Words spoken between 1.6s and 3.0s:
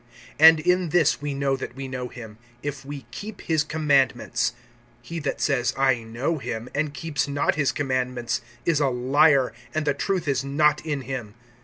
we know him, if